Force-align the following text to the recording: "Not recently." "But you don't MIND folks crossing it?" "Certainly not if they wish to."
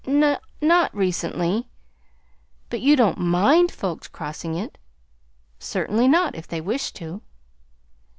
"Not 0.61 0.95
recently." 0.95 1.69
"But 2.71 2.81
you 2.81 2.95
don't 2.95 3.19
MIND 3.19 3.71
folks 3.71 4.07
crossing 4.07 4.55
it?" 4.55 4.79
"Certainly 5.59 6.07
not 6.07 6.33
if 6.33 6.47
they 6.47 6.59
wish 6.59 6.91
to." 6.93 7.21